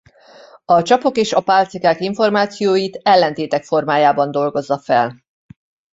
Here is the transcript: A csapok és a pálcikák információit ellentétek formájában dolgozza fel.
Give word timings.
A 0.65 0.81
csapok 0.81 1.17
és 1.17 1.33
a 1.33 1.41
pálcikák 1.41 1.99
információit 1.99 2.99
ellentétek 3.03 3.63
formájában 3.63 4.31
dolgozza 4.31 4.79
fel. 4.79 5.21